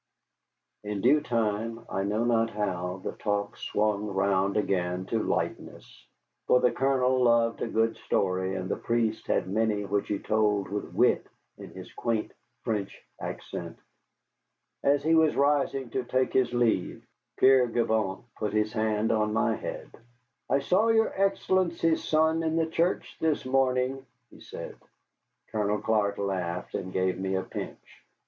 In 0.83 1.01
due 1.01 1.21
time, 1.21 1.85
I 1.87 2.01
know 2.03 2.23
not 2.23 2.49
how, 2.49 3.01
the 3.03 3.11
talk 3.11 3.55
swung 3.55 4.07
round 4.07 4.57
again 4.57 5.05
to 5.11 5.21
lightness, 5.21 6.07
for 6.47 6.59
the 6.59 6.71
Colonel 6.71 7.21
loved 7.21 7.61
a 7.61 7.67
good 7.67 7.95
story, 7.97 8.55
and 8.55 8.67
the 8.67 8.77
priest 8.77 9.27
had 9.27 9.47
many 9.47 9.85
which 9.85 10.07
he 10.07 10.17
told 10.17 10.69
with 10.69 10.91
wit 10.91 11.27
in 11.59 11.69
his 11.75 11.93
quaint 11.93 12.31
French 12.63 12.99
accent. 13.19 13.77
As 14.81 15.03
he 15.03 15.13
was 15.13 15.35
rising 15.35 15.91
to 15.91 16.03
take 16.03 16.33
his 16.33 16.51
leave, 16.51 17.05
Père 17.39 17.71
Gibault 17.71 18.25
put 18.39 18.53
his 18.53 18.73
hand 18.73 19.11
on 19.11 19.33
my 19.33 19.55
head. 19.55 19.91
"I 20.49 20.61
saw 20.61 20.87
your 20.87 21.13
Excellency's 21.15 22.03
son 22.03 22.41
in 22.41 22.55
the 22.55 22.65
church 22.65 23.17
this 23.21 23.45
morning," 23.45 24.03
he 24.31 24.39
said. 24.39 24.77
Colonel 25.51 25.77
Clark 25.79 26.17
laughed 26.17 26.73
and 26.73 26.91
gave 26.91 27.19
me 27.19 27.35
a 27.35 27.43
pinch. 27.43 28.03